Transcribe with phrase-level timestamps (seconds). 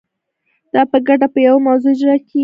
[0.73, 2.39] دا په ګډه په یوه موضوع اجرا کیږي.